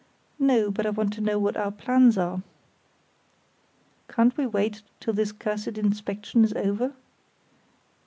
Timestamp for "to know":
1.13-1.37